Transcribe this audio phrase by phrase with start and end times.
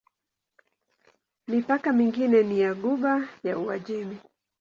[1.47, 4.17] Mipaka mingine ni ya Ghuba ya Uajemi.